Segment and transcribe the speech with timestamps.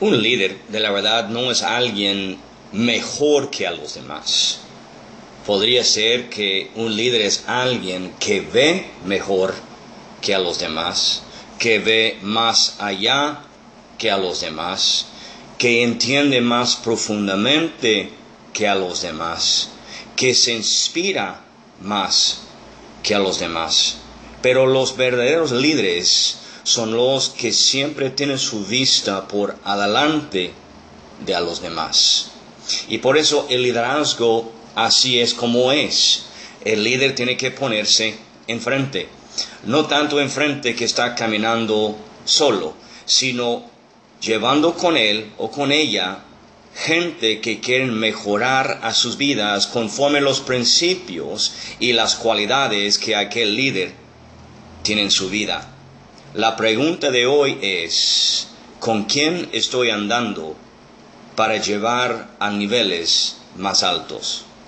[0.00, 2.38] Un líder, de la verdad, no es alguien
[2.72, 4.60] mejor que a los demás.
[5.46, 9.54] Podría ser que un líder es alguien que ve mejor
[10.20, 11.22] que a los demás,
[11.58, 13.42] que ve más allá
[13.98, 15.06] que a los demás,
[15.58, 18.10] que entiende más profundamente
[18.52, 19.70] que a los demás,
[20.16, 21.44] que se inspira
[21.80, 22.40] más
[23.02, 23.98] que a los demás.
[24.42, 30.52] Pero los verdaderos líderes son los que siempre tienen su vista por adelante
[31.24, 32.30] de a los demás.
[32.88, 36.24] Y por eso el liderazgo así es como es.
[36.64, 39.08] El líder tiene que ponerse enfrente.
[39.64, 42.74] No tanto enfrente que está caminando solo,
[43.04, 43.64] sino
[44.20, 46.20] llevando con él o con ella
[46.74, 53.54] gente que quieren mejorar a sus vidas conforme los principios y las cualidades que aquel
[53.54, 53.92] líder
[54.82, 55.73] tiene en su vida.
[56.34, 58.48] La pregunta de hoy es,
[58.80, 60.56] ¿con quién estoy andando
[61.36, 64.44] para llevar a niveles más altos?